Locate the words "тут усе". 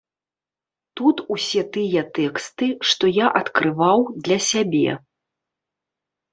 1.01-1.61